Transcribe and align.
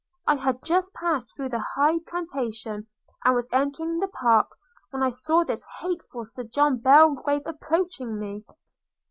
I 0.25 0.35
had 0.37 0.63
just 0.63 0.95
passed 0.95 1.29
through 1.29 1.49
the 1.49 1.63
high 1.75 1.99
plantation, 1.99 2.87
and 3.23 3.35
was 3.35 3.47
entering 3.51 3.99
the 3.99 4.07
park, 4.07 4.47
when 4.89 5.03
I 5.03 5.11
saw 5.11 5.43
this 5.43 5.63
hateful 5.79 6.25
Sir 6.25 6.45
John 6.45 6.77
Belgrave 6.79 7.43
approaching 7.45 8.17
me. 8.17 8.43